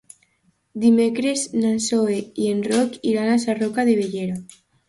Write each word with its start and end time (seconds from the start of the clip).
Dimecres 0.85 1.43
na 1.59 1.75
Zoè 1.89 2.17
i 2.47 2.51
en 2.55 2.65
Roc 2.71 2.99
iran 3.13 3.33
a 3.35 3.39
Sarroca 3.47 3.87
de 3.93 3.99
Bellera. 4.01 4.43